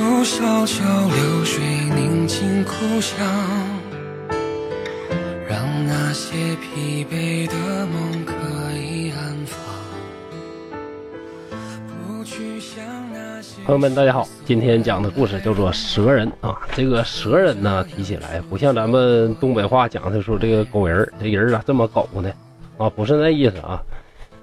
[0.00, 1.62] 树小桥流水
[1.94, 3.18] 宁静故乡，
[5.46, 8.32] 让那些疲惫的梦可
[8.78, 9.58] 以安放。
[11.90, 12.82] 不去想
[13.12, 16.58] 那些朋友们，大家好，今天讲的故事叫做蛇人啊。
[16.74, 22.32] 这个蛇人呢，提起来不像咱们东北话讲的说这个狗人，这人咋这么狗呢
[22.78, 23.78] 啊，不是那意思啊。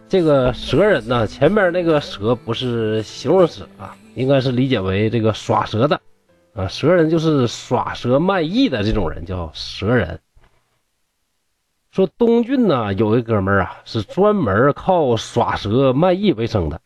[0.07, 6.01] 这个蛇人呢，前面那个蛇不是形容词啊，应该是理解为这个耍蛇的
[6.53, 6.67] 啊。
[6.67, 10.19] 蛇人就是耍蛇卖艺的这种人，叫蛇人。
[11.91, 16.81] 说东郡呢有一哥们儿啊，是专门靠耍蛇卖艺为生的。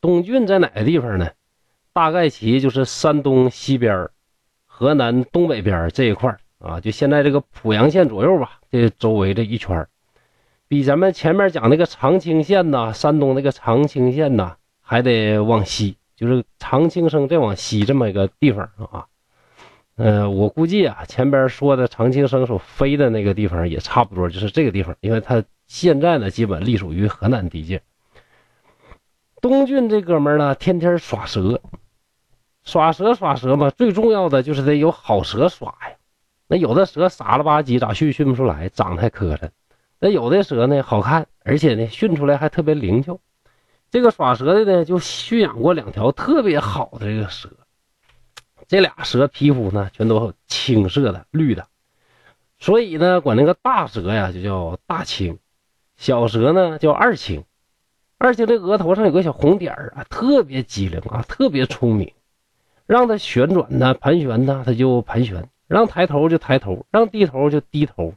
[0.00, 1.30] 东郡在哪个地方呢？
[1.92, 4.08] 大概其就是山东西边
[4.64, 9.86] 河南东北边这一块啊，就现在这个濮阳县左右吧，这周围这一圈
[10.66, 19.06] 比咱们前面讲那个长清县呐，山东那个长清县呐，还得往西，就是长青生再往西这么一个地方啊。
[19.96, 27.82] 呃，我估计啊，前边说的长青生所飞的那个地方也差不多就是这个地方，因为它现在呢基本隶属于河南地界。
[29.40, 31.60] 东郡这哥们呢，天天耍蛇，
[32.62, 35.96] 耍蛇耍蛇嘛，最重要的就是得有好蛇耍呀。
[36.46, 39.50] 那有的蛇傻了吧唧，咋训训不出来，长得还磕碜。
[39.98, 43.18] 那有的蛇呢好看，而且呢训出来还特别灵巧。
[43.92, 47.50] 这个耍蛇的呢就驯养过两条特别好的这个蛇，
[48.66, 51.66] 这俩蛇皮肤呢全都青色的绿的，
[52.58, 55.38] 所以呢管那个大蛇呀就叫大青，
[55.96, 57.44] 小蛇呢叫二青。
[58.16, 62.14] 二青这额头上有个小红点儿啊，特别机灵啊，特别聪明，
[62.86, 68.14] 让它旋转呢盘旋呢它就盘旋，让抬头就抬头，让低头就低头。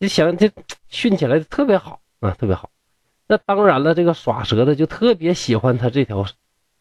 [0.00, 0.50] 就想这
[0.88, 2.68] 训起来特别好啊，特别好。
[3.30, 6.26] 那当然了，这个耍蛇的就特别喜欢他这条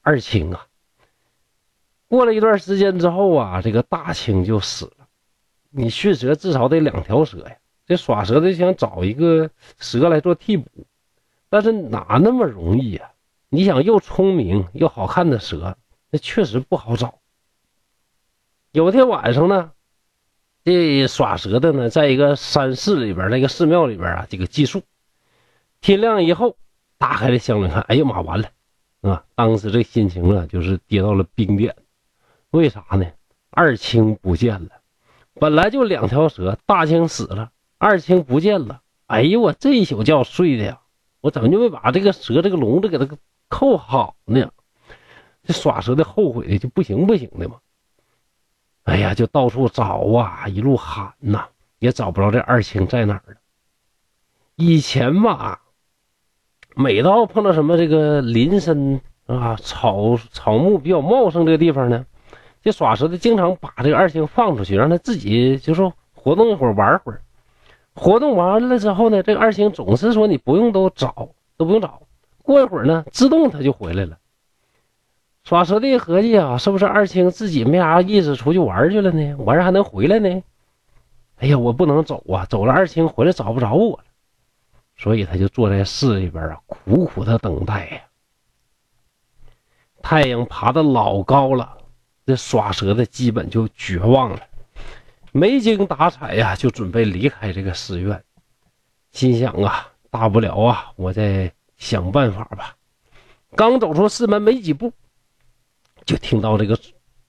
[0.02, 0.66] 二青啊。
[2.08, 5.06] 过了一段时间之后啊，这个大青就死了。
[5.70, 7.56] 你驯蛇至少得两条蛇呀，
[7.86, 10.88] 这耍蛇的想找一个蛇来做替补，
[11.52, 13.12] 但是哪那么容易呀？
[13.50, 15.78] 你想又聪明又好看的蛇，
[16.10, 17.20] 那确实不好找。
[18.72, 19.72] 有天晚上呢。
[20.66, 24.82] 这耍蛇的呢，在一个山寺里边，那个寺庙里边啊，这个寄宿。
[25.82, 26.58] 天亮以后，
[26.98, 28.50] 打开了箱子看，哎呀妈，完了
[29.02, 29.24] 啊！
[29.36, 31.76] 当时这心情啊，就是跌到了冰点。
[32.52, 33.06] 为啥呢？
[33.52, 34.70] 二青不见了，
[35.36, 38.82] 本来就两条蛇，大青死了，二青不见了。
[39.08, 40.82] 哎呦我这一宿觉睡的呀，
[41.22, 43.08] 我怎么就没把这个蛇这个笼子给它
[43.48, 44.52] 扣好呢？
[45.44, 47.58] 这耍蛇的后悔的就不行不行的嘛。
[48.84, 51.48] 哎呀，就到处找啊，一路喊呐，
[51.80, 53.38] 也找不着这二青在哪儿了。
[54.56, 55.62] 以前吧，
[56.82, 62.06] 每到碰到什么这个林深啊、草草木比较茂盛这个地方呢，
[62.62, 67.22] 这耍蛇的经常把这个二青放出去，让他自己就说活动一会儿，玩会儿。
[67.96, 72.04] 活动完了之后呢，这个二青总是说你不用都找，都不用找，
[72.44, 74.18] 过一会儿呢，自动他就回来了。
[75.44, 79.36] 耍蛇的合计啊，是不是二青自己没啥意思出去玩去了呢？
[79.40, 80.42] 完事还能回来呢？
[81.40, 82.46] 哎呀，我不能走啊！
[82.46, 84.04] 走了，二青回来找不着我了，
[85.02, 88.02] 所以他就坐在寺里边啊，苦苦的等待呀。
[90.04, 91.78] 太阳爬的老高了，
[92.26, 94.42] 这耍蛇的基本就绝望了，
[95.32, 98.22] 没精打采呀，就准备离开这个寺院，
[99.14, 102.76] 心想啊，大不了啊，我再想办法吧。
[103.56, 104.92] 刚走出寺门没几步。
[106.06, 106.80] 就听到这个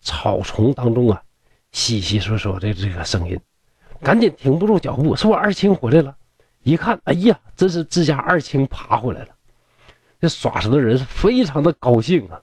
[0.01, 1.23] 草丛当中啊，
[1.71, 3.39] 稀稀疏疏的这个声音，
[4.01, 6.17] 赶紧停不住脚步，是我二青回来了。
[6.63, 9.29] 一看，哎呀，这是自家二青爬回来了。
[10.21, 12.41] 这耍蛇的人是非常的高兴啊，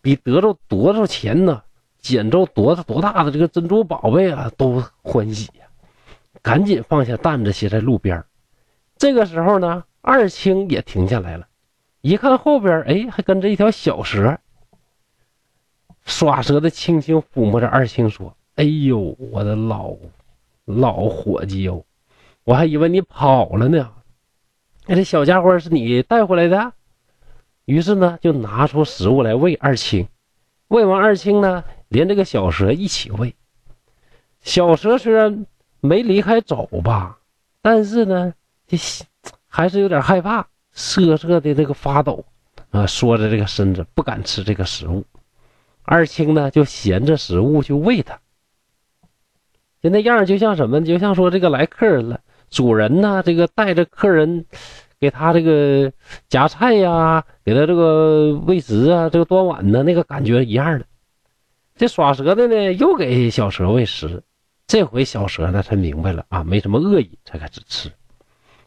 [0.00, 1.62] 比得着多少钱呢，
[1.98, 5.66] 捡着多多大的这个珍珠宝贝啊都欢喜呀。
[6.40, 8.24] 赶紧放下担子，歇在路边。
[8.96, 11.48] 这个时候呢，二青也停下来了，
[12.00, 14.38] 一看后边，哎，还跟着一条小蛇。
[16.04, 19.94] 耍蛇的轻轻抚摸着二青，说：“哎呦，我的老
[20.64, 21.84] 老伙计哟，
[22.48, 23.90] 我还以为你跑了呢。
[24.86, 26.72] 那这小家伙是你带回来的？”
[27.66, 30.08] 于是呢，就拿出食物来喂二青。
[30.68, 33.34] 喂完二青呢，连这个小蛇一起喂。
[34.40, 35.44] 小蛇虽然
[35.82, 37.18] 没离开走吧，
[37.60, 38.32] 但是呢，
[38.66, 38.78] 这
[39.46, 42.24] 还是有点害怕，瑟瑟的这个发抖
[42.70, 45.04] 啊，缩着这个身子，不敢吃这个食物。
[45.82, 48.18] 二青呢，就衔着食物去喂它，
[49.82, 50.82] 就那样，就像什么？
[50.82, 54.44] 就像说这个来客人了，主人呢，这个带着客人，
[54.98, 55.92] 给他这个
[56.28, 60.84] 夹菜呀，给他这个喂食啊，这个端碗呢，那个感觉一样的。
[61.76, 64.22] 这耍蛇的呢，又给小蛇喂食。
[64.66, 67.90] 这回小蛇呢才明白了啊，没什么恶意，才开始吃。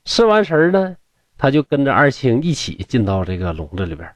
[0.04, 0.96] 吃完食呢，
[1.38, 4.10] 他就跟着二青一起进到这个笼子里边。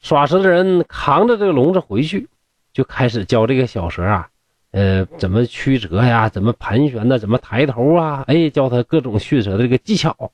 [0.00, 2.28] 耍蛇的人扛着这个笼子回去，
[2.72, 4.28] 就开始教这个小蛇啊，
[4.70, 10.30] 呃，怎么曲折呀，怎么盘旋呢，怎么抬头啊，哎，教他各种驯蛇的这个技巧。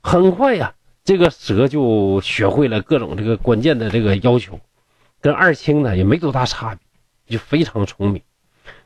[0.00, 0.74] 很快呀，
[1.04, 4.60] 这个蛇就学会了各种这个关键的这个要求，
[5.20, 8.22] 跟二青呢也没多大差别，就非常聪明。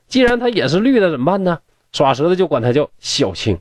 [0.07, 1.61] 既然他也是绿的，怎么办呢？
[1.93, 3.59] 耍蛇的就管他叫小青。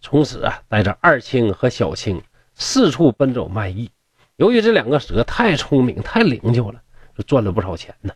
[0.00, 2.22] 从此啊，带着二青和小青
[2.54, 3.90] 四处奔走卖艺。
[4.36, 6.80] 由于这两个蛇太聪明、太灵巧了，
[7.16, 8.14] 就赚了不少钱呢。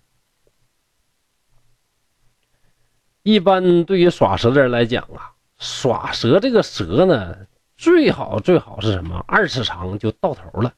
[3.23, 7.37] 一般对于耍蛇的人来讲啊，耍蛇这个蛇呢，
[7.77, 9.23] 最好最好是什么？
[9.29, 10.73] 二尺长就到头了。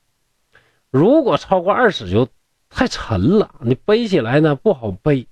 [0.90, 2.28] 如果超过二尺就
[2.68, 5.26] 太沉了，你背起来呢不好背。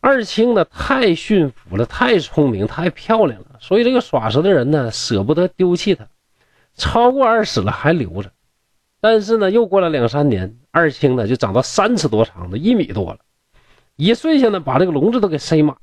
[0.00, 6.06] 二青呢太驯服了，太聪明，太漂亮了，所以这个耍蛇的人呢舍不得丢弃它，
[6.76, 8.30] 超过二尺了还留着。
[9.00, 13.18] 但是呢，又过了两三年，二青呢就长到三尺多长的一米多了，
[13.96, 15.76] 一岁下呢把这个笼子都给塞满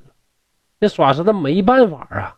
[0.81, 2.35] 这耍蛇的没办法啊，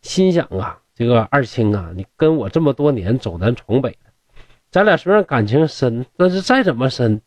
[0.00, 4.12] 心想啊，这个二青啊，你跟我这么多年走南闯北的，
[4.70, 7.20] 咱俩虽然感情深，但是再怎么深，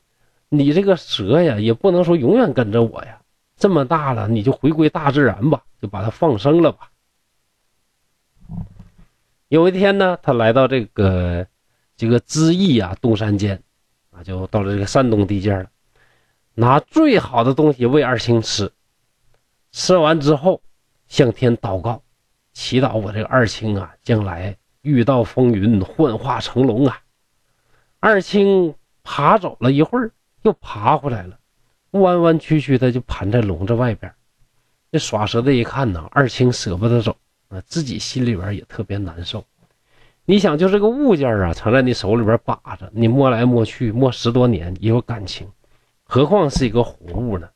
[0.48, 3.19] 你这个蛇呀也不能说永远跟着我呀。
[3.57, 6.89] 这么大了，你就回归大自然吧，就把它放生了吧。
[9.50, 11.45] 有一天呢，他来到这个
[11.98, 13.62] 这个知邑啊，东山间
[14.12, 15.65] 啊，就到了这个山东地界了，
[16.54, 18.71] 拿最好的东西喂二青吃。
[19.74, 20.62] 吃完之后，
[21.08, 22.04] 向天祷告，
[22.54, 27.00] 祈祷我这个二青啊，将来遇到风云，幻化成龙啊。
[28.00, 30.12] 二青爬走了一会儿，
[30.44, 31.40] 又爬回来了。
[31.90, 34.14] 弯弯曲曲的就盘在笼子外边，
[34.92, 37.18] 这耍蛇的一看呢，二青舍不得走
[37.50, 39.44] 啊，自己心里边也特别难受。
[40.25, 45.52] 你想，就这个物件啊，藏在你手里边把着，你摸来摸去，摸十多年也有感情，
[46.04, 47.50] 何况是一个活物呢？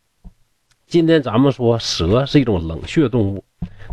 [0.88, 3.44] 今天咱们说蛇是一种冷血动物，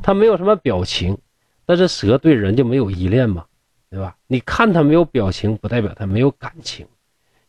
[0.01, 1.19] 它没有什么表情，
[1.67, 3.47] 但是蛇对人就没有依恋嘛，
[3.91, 4.17] 对吧？
[4.29, 6.87] 你看它没有表情，不代表它没有感情，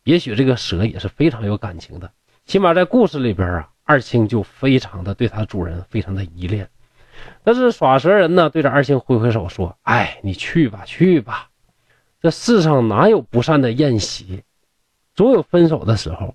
[0.02, 2.10] 也许这个蛇也是非常有感情的。
[2.44, 6.68] 起码在故事里边啊，二青就非常的对它主人非常的依恋。
[7.44, 11.50] 但是耍蛇人呢，对着二青挥挥手说：“哎，你去吧，去吧，
[12.20, 14.42] 这世上哪有不散的宴席，
[15.14, 16.34] 总有分手的时候。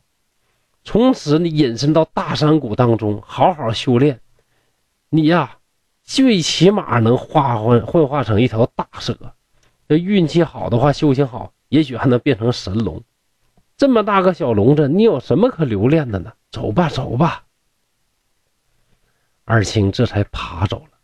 [0.83, 4.19] 从此你隐身到大山谷当中，好好修炼，
[5.09, 5.57] 你呀，
[6.03, 9.35] 最起码能化换幻化成一条大蛇。
[9.87, 13.03] 这运气好的话，修行好，也许还能变成神龙。”
[13.77, 16.33] 这么大个小笼子，你有什么可留恋的呢？
[16.51, 17.45] 走吧，走吧。
[19.43, 20.97] 二青这才爬走了。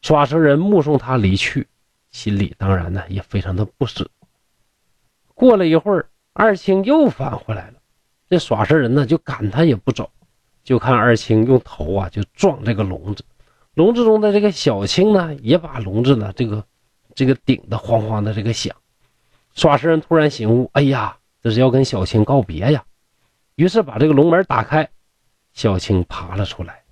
[0.00, 1.66] 耍蛇人目送他离去，
[2.10, 4.08] 心里当然呢也非常的不舍。
[5.34, 7.77] 过了一会儿，二青又返回来了。
[8.28, 10.10] 这耍蛇人呢就赶他也不走，
[10.64, 13.24] 就看二青用头啊就撞这个笼子，
[13.74, 16.64] 笼子中的这个小青呢也把笼子呢这个
[17.14, 18.74] 这个顶的慌慌的这个响。
[19.54, 21.16] 耍蛇人突然醒悟，哎呀！
[21.40, 22.84] 这是要跟小青告别呀，
[23.54, 24.88] 于是把这个笼门打开，
[25.52, 26.82] 小青爬了出来。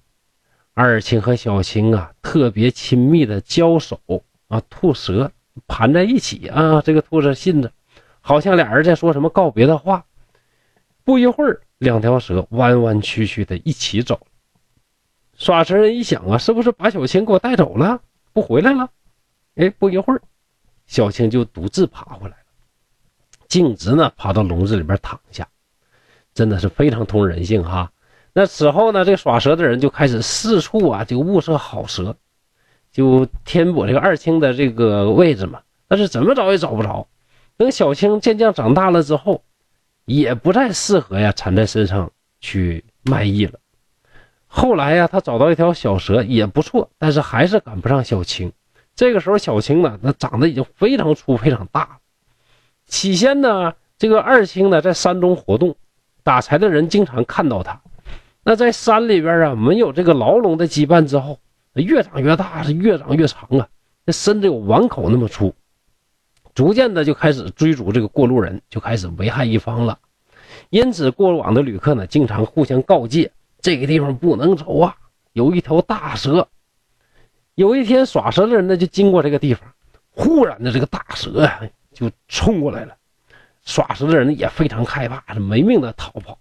[0.73, 3.99] 二青和小青啊，特别亲密的交手
[4.47, 5.33] 啊，吐舌
[5.67, 7.73] 盘在一起啊，这个吐着信子，
[8.21, 10.05] 好像俩人在说什么告别的话。
[11.07, 14.19] 不一会儿，两条蛇弯弯曲曲的一起走。
[15.39, 18.01] 耍蛇人一想啊，是不是把小青给我带走了，
[18.33, 18.91] 不回来了？
[19.55, 20.21] 哎，不一会儿，
[20.89, 22.43] 小青就独自爬回来了。
[23.47, 25.47] 径直呢，爬到笼子里边躺下，
[26.35, 27.93] 真的是非常通人性哈。
[28.33, 32.17] 那此后呢，这个耍蛇的人就开始四处啊，就物色好蛇，
[32.91, 35.63] 就填补这个二青的这个位置嘛。
[35.87, 37.07] 但是怎么找也找不着。
[37.57, 39.45] 等小青渐渐长大了之后，
[40.07, 42.11] 也不再适合呀缠在身上
[42.41, 43.59] 去卖艺了。
[44.47, 48.53] 后来呀，他找到一条小蛇也不错，但是还是赶不上小青。
[48.95, 51.99] 这个时候，小青呢，那长得已经非常粗、非常大了。
[52.87, 55.77] 起先呢，这个二青呢在山中活动，
[56.23, 57.83] 打柴的人经常看到他。
[58.45, 61.41] 那在山里边啊，没有这个牢笼的羁绊之后，
[61.75, 63.69] 越长越大，是越长越长啊，
[64.07, 65.53] 这身子有碗口那么粗。
[66.57, 69.99] 逐渐的就开始追逐这个过路人，就开始危害一方了。
[70.71, 74.97] 因此，过往的旅客呢，经常互相告诫：这个地方不能走啊，
[75.35, 76.49] 有一条大蛇。
[77.57, 79.71] 有一天，耍蛇的人呢就经过这个地方，
[80.11, 81.61] 忽然的这个大蛇呀。
[81.93, 82.95] 就冲过来了，
[83.65, 86.39] 耍蛇的人也非常害怕，是没命的逃跑。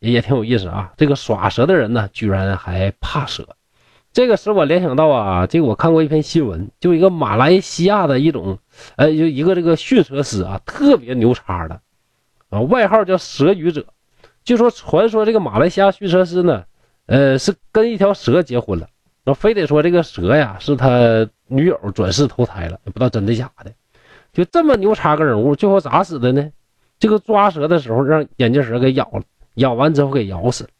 [0.00, 0.92] 也挺有意思啊。
[0.96, 3.56] 这个耍蛇的人呢，居然还怕蛇，
[4.12, 8.58] 这个使我联想到啊，这个我看过一篇新闻，就一个马来西亚的一种，
[8.96, 11.80] 呃，就一个这个驯蛇师啊，特别牛叉的，
[12.48, 13.86] 啊，外号叫蛇语者。
[14.44, 16.64] 据说传说这个马来西亚驯蛇师呢，
[17.06, 18.88] 呃，是跟一条蛇结婚了，
[19.24, 23.72] 那非得说这个蛇呀是他女友转世投胎了，不知道真的假的。
[24.32, 26.50] 就这么牛叉个人物，最后咋死的呢？
[26.98, 29.22] 这个抓蛇的时候让眼镜蛇给咬了，
[29.54, 30.70] 咬完之后给咬死了。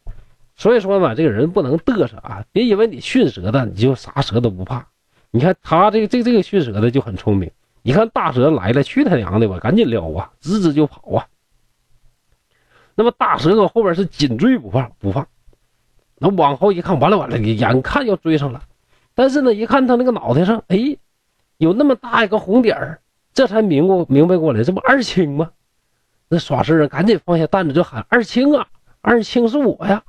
[0.59, 2.43] 所以说嘛，这个人不能嘚瑟啊！
[2.51, 4.85] 别以为你驯蛇的你就啥蛇都不怕。
[5.31, 7.49] 你看他这个这这个驯蛇的就很聪明，
[7.81, 11.25] 一看大蛇来了，去他娘的吧，赶紧撩啊，直直就跑啊。
[12.93, 15.25] 那么大蛇搁后边是紧追不放不放，
[16.17, 18.61] 那往后一看，完了完了，眼看要追上了，
[19.15, 20.97] 但是呢，一看他那个脑袋上，哎，
[21.55, 22.99] 有那么大一个红点儿，
[23.33, 25.51] 这才明过明白过来，这不二青吗？
[26.27, 28.67] 那耍事人赶紧放下担子就喊：“二青啊，
[28.99, 30.03] 二青是我呀！”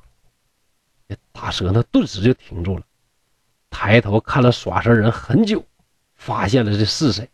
[1.31, 2.83] 大蛇呢，顿时就停住了，
[3.69, 5.63] 抬头看了耍蛇人很久，
[6.15, 7.29] 发现了这是谁，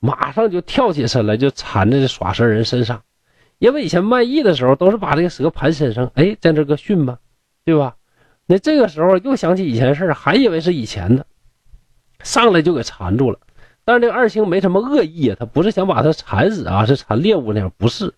[0.00, 3.02] 马上就跳起身来，就缠在这耍蛇人身上。
[3.58, 7.18] 因为以前卖艺的时候都是把这个蛇盘身上，哎，在这个训嘛，
[7.64, 7.96] 对吧？
[8.46, 11.24] 那这个时候又想起以前事还以为是以前的，
[12.24, 13.38] 上来就给缠住了。
[13.84, 18.12] 但是这个二青没什么恶意啊，他不是想把他缠死啊，是缠猎物那样，不是。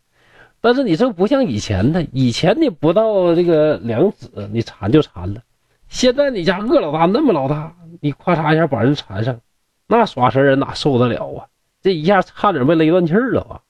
[0.64, 5.42] 但是你这不像以前的，以前你不到这个两指，你缠就缠了。
[5.88, 9.38] 现在你家恶老大那么老大，你咔嚓一下把人缠上，
[9.87, 11.44] 那耍蛇人哪受得了啊？
[11.83, 13.61] 这一下差点被勒断气了啊！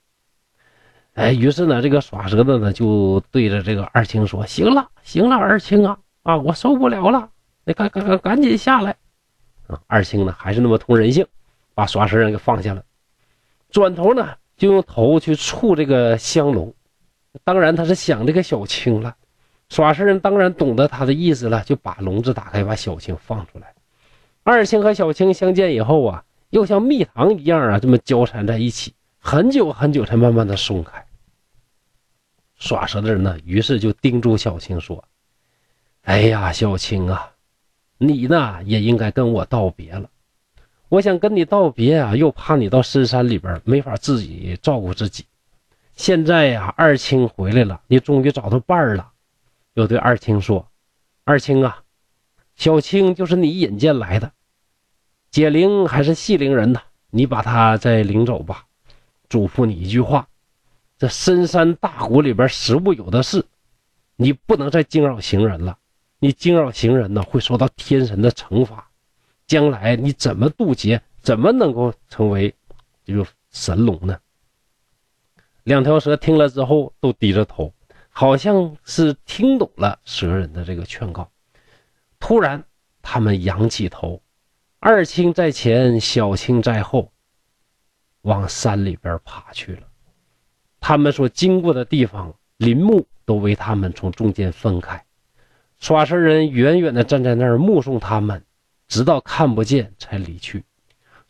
[1.15, 7.29] 哎，于是呢，这个耍蛇的呢就对着这个二青说：“行了，行了，二青啊，啊，我受不了了，
[7.65, 8.95] 你赶赶赶赶紧下来。”
[9.67, 11.27] 啊，二青呢还是那么通人性，
[11.75, 12.85] 把耍蛇人给放下了，
[13.73, 16.73] 转头呢就用头去触这个香笼，
[17.43, 19.17] 当然他是想这个小青了。
[19.71, 23.75] 耍蛇人当然懂得他的意思了，就把笼子打开，把小青放出来。
[24.43, 31.05] 二青和小青相见以后啊，又像蜜糖一样啊，这么交缠在一起，很久很久才慢慢的松开。
[32.57, 35.03] 耍蛇的人呢，于是就叮嘱小青说
[36.05, 37.31] ：“哎呀，小青啊，
[37.99, 40.09] 你呢也应该跟我道别了。
[40.91, 45.25] 我想跟你道别啊，又怕你到深山里边没法自己照顾自己。
[45.95, 49.13] 现在呀，二青回来了，你终于找到伴儿了。”
[49.75, 50.69] 又对二青说
[51.25, 51.83] ：“二青啊，
[52.57, 54.33] 小青就是你引荐来的，
[55.31, 56.81] 解铃还是系铃人呢？
[57.11, 58.67] 你把他再领走吧。
[59.29, 60.29] 嘱咐你一句话。”
[60.97, 63.45] 这深山大谷里边，食物有的是，
[64.15, 65.77] 你不能再惊扰行人了。
[66.21, 68.89] 你惊扰行人呢，会受到天神的惩罚。
[69.47, 72.55] 将来你怎么渡劫，怎么能够成为
[73.05, 74.17] 这个神龙呢？
[75.65, 77.73] 两条蛇听了之后，都低着头，
[78.11, 81.31] 好像是听懂了蛇人的这个劝告。
[82.21, 82.63] 突然，
[83.03, 84.23] 他们仰起头，
[84.79, 87.11] 二青在前，小青在后，
[88.23, 89.83] 往山里边爬去了。
[90.81, 95.03] 他们所经过的地方，林木都为他们从中间分开。
[95.79, 98.45] 耍蛇人远远地站在那儿目送他们，
[98.87, 100.65] 直到看不见才离去。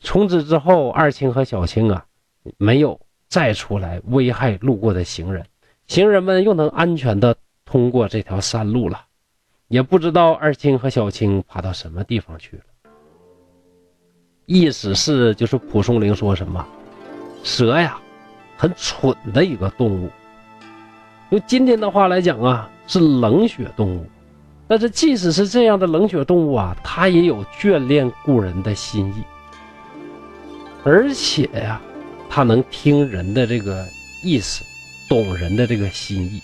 [0.00, 2.06] 从此之后，二青和小青啊，
[2.58, 3.00] 没有
[3.34, 5.44] 再出来危害路过的行人，
[5.88, 9.06] 行人们又能安全地通过这条山路了。
[9.66, 12.62] 也不知道二青和小青爬到什么地方去了。
[14.46, 16.64] 意思是，就是蒲松龄说什么，
[17.42, 17.98] 蛇呀。
[18.56, 20.08] 很蠢的一个动物，
[21.30, 24.06] 用今天的话来讲啊，是冷血动物。
[24.68, 29.24] 但是即使是这样的冷血动物啊，它也有眷恋故人的心意，
[30.84, 31.80] 而且呀，
[32.34, 33.86] 它能听人的这个
[34.24, 34.64] 意思，
[35.08, 36.42] 懂人的这个心意。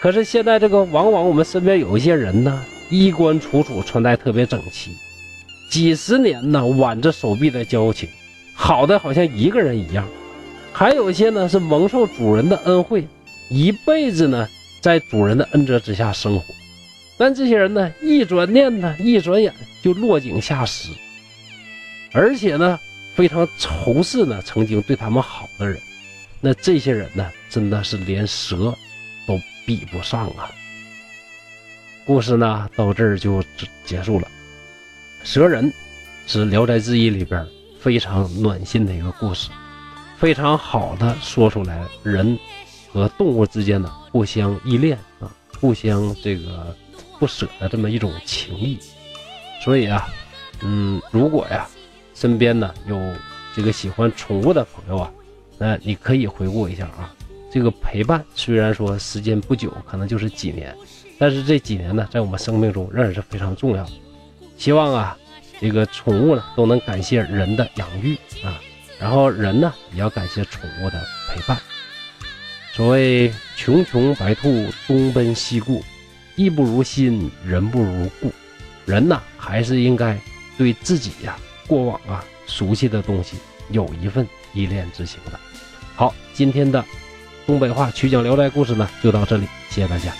[0.00, 4.92] 可是现在这个，往往我们身边有一些人呢，衣冠楚楚，穿戴特别整齐，
[5.70, 8.08] 几十年呢挽着手臂的交情，
[8.54, 10.08] 好的好像一个人一样。
[10.72, 13.06] 还有一些呢是蒙受主人的恩惠，
[13.50, 14.48] 一辈子呢
[14.80, 16.54] 在主人的恩泽之下生活，
[17.18, 19.52] 但这些人呢一转念呢一转眼
[19.82, 20.88] 就落井下石，
[22.14, 22.80] 而且呢
[23.18, 25.76] 非常仇视呢曾经对他们好的人，
[26.40, 28.72] 那这些人呢真的是连蛇
[29.26, 30.48] 都比不上啊。
[32.06, 33.42] 故事呢到这儿就
[33.84, 34.28] 结束了，
[35.24, 35.72] 蛇人
[36.28, 37.44] 是《聊斋志异》里边
[37.80, 39.50] 非常暖心的一个故事。
[40.16, 42.38] 非常好的说出来，人
[42.92, 45.28] 和动物之间的互相依恋啊，
[45.60, 46.72] 互相这个
[47.18, 48.78] 不舍的这么一种情谊。
[49.64, 50.08] 所以啊，
[50.62, 51.68] 嗯，如果呀，
[52.18, 53.00] 身边呢有
[53.54, 55.12] 这个喜欢宠物的朋友啊，
[55.56, 57.14] 那你可以回顾一下啊，
[57.48, 60.74] 这个陪伴虽然说时间不久，可能就是几年，
[61.16, 63.88] 但是这几年呢，在我们生命中仍然是非常重要。
[64.56, 65.16] 希望啊，
[65.60, 68.60] 这个宠物呢都能感谢人的养育啊，
[68.98, 71.56] 然后人呢也要感谢宠物的陪伴。
[72.72, 75.84] 所谓穷穷白兔东奔西顾，
[76.34, 78.32] 义不如心，人不如故。
[78.86, 80.18] 人呐，还是应该
[80.56, 83.36] 对自己呀过往啊熟悉的东西
[83.70, 85.38] 有一份依恋之情的。
[85.94, 86.84] 好，今天的
[87.46, 90.12] 东北话曲讲聊斋故事呢就到这里，谢谢大家。